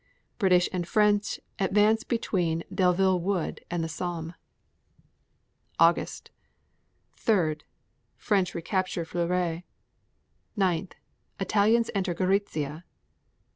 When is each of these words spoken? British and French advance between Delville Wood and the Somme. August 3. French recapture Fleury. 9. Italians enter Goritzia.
British 0.39 0.67
and 0.73 0.87
French 0.87 1.39
advance 1.59 2.03
between 2.03 2.63
Delville 2.73 3.19
Wood 3.19 3.63
and 3.69 3.83
the 3.83 3.87
Somme. 3.87 4.33
August 5.77 6.31
3. 7.17 7.57
French 8.17 8.55
recapture 8.55 9.05
Fleury. 9.05 9.63
9. 10.55 10.89
Italians 11.39 11.91
enter 11.93 12.15
Goritzia. 12.15 12.83